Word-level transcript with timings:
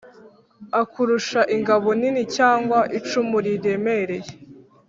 akurusha 0.81 1.41
ingabo 1.55 1.87
nini 1.99 2.23
cyangwa 2.35 2.79
icumu 2.99 3.37
riremereye; 3.45 4.31